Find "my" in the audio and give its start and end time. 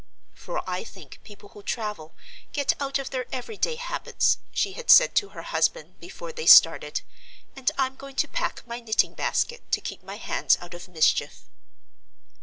8.65-8.79, 10.01-10.17